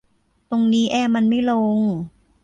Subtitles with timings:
[0.49, 1.77] ตรงนี้แอร์มันไม่ลง